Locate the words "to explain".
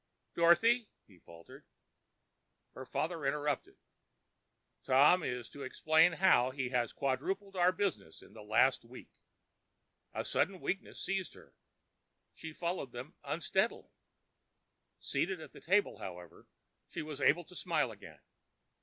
5.49-6.13